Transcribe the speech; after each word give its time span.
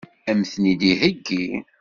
Ad 0.29 0.35
m-ten-id-iheggi? 0.39 1.47